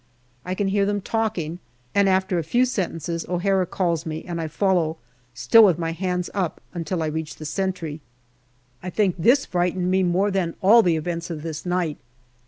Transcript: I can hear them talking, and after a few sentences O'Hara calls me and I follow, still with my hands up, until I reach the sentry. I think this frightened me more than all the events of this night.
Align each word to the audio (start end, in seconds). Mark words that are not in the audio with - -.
I 0.43 0.55
can 0.55 0.69
hear 0.69 0.83
them 0.83 0.99
talking, 0.99 1.59
and 1.93 2.09
after 2.09 2.39
a 2.39 2.43
few 2.43 2.65
sentences 2.65 3.23
O'Hara 3.29 3.67
calls 3.67 4.03
me 4.03 4.23
and 4.25 4.41
I 4.41 4.47
follow, 4.47 4.97
still 5.35 5.63
with 5.63 5.77
my 5.77 5.91
hands 5.91 6.27
up, 6.33 6.59
until 6.73 7.03
I 7.03 7.05
reach 7.05 7.35
the 7.35 7.45
sentry. 7.45 8.01
I 8.81 8.89
think 8.89 9.15
this 9.19 9.45
frightened 9.45 9.91
me 9.91 10.01
more 10.01 10.31
than 10.31 10.55
all 10.59 10.81
the 10.81 10.95
events 10.95 11.29
of 11.29 11.43
this 11.43 11.67
night. 11.67 11.99